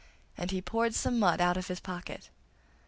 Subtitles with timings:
[0.35, 2.31] and he poured some mud out of his pocket.